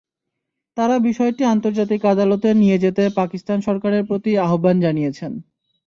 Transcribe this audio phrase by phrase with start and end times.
[0.77, 5.31] তাঁরা বিষয়টি আন্তর্জাতিক আদালতে নিয়ে যেতে পাকিস্তান সরকারের প্রতি আহ্বান জানিয়েছেন।